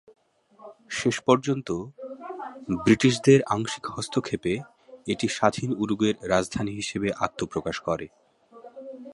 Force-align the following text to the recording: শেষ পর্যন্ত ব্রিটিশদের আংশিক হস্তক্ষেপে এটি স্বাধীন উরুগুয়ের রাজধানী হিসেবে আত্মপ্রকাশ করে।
শেষ 0.91 1.15
পর্যন্ত 1.19 1.69
ব্রিটিশদের 2.85 3.39
আংশিক 3.47 3.85
হস্তক্ষেপে 3.87 4.53
এটি 5.07 5.27
স্বাধীন 5.37 5.69
উরুগুয়ের 5.73 6.17
রাজধানী 6.29 6.71
হিসেবে 6.71 7.07
আত্মপ্রকাশ 7.25 7.77
করে। 7.87 8.07